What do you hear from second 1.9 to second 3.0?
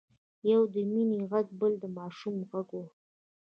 ماشوم غږ و.